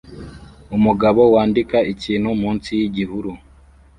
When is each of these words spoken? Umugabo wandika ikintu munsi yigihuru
Umugabo 0.75 1.21
wandika 1.33 1.77
ikintu 1.93 2.29
munsi 2.41 2.69
yigihuru 2.79 3.31